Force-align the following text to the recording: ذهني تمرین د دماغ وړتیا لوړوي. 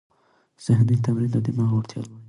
ذهني 0.65 0.95
تمرین 1.05 1.31
د 1.33 1.37
دماغ 1.45 1.69
وړتیا 1.73 1.99
لوړوي. 2.01 2.19